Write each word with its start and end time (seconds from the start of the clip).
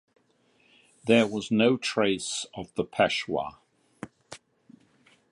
But 0.97 1.05
there 1.05 1.27
was 1.27 1.51
no 1.51 1.77
trace 1.77 2.47
of 2.55 2.73
the 2.73 2.83
Peshwa. 2.83 3.57